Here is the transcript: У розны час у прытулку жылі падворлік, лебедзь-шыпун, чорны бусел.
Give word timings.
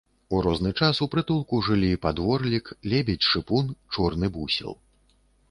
У 0.35 0.37
розны 0.45 0.69
час 0.85 1.01
у 1.05 1.07
прытулку 1.15 1.59
жылі 1.67 1.91
падворлік, 2.07 2.73
лебедзь-шыпун, 2.95 3.71
чорны 3.95 4.33
бусел. 4.41 4.77